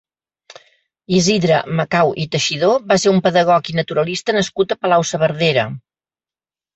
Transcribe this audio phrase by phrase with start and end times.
[1.17, 5.67] Isidre Macau i Teixidor va ser un pedagog i naturalista nascut a Palau-saverdera.